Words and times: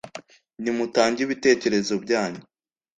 nimutange 0.61 1.19
ibitekerezo 1.23 1.93
byanyu 2.03 2.41